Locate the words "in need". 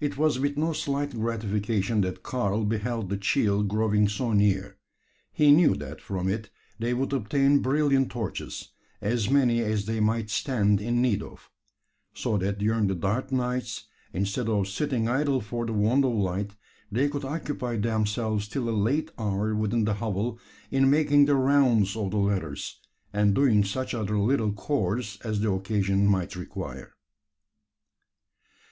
10.80-11.22